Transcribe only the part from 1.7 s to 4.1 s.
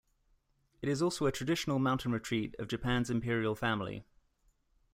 mountain retreat of Japan's imperial family.